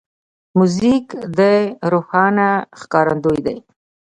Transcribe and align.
موزیک 0.57 1.07
د 1.37 1.39
روحانه 1.91 2.49
ښکارندوی 2.79 3.39
دی. 3.45 3.57